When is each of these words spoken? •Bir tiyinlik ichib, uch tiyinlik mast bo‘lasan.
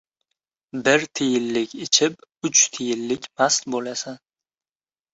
•Bir 0.87 1.05
tiyinlik 1.19 1.77
ichib, 1.87 2.17
uch 2.51 2.65
tiyinlik 2.79 3.31
mast 3.39 3.73
bo‘lasan. 3.75 4.23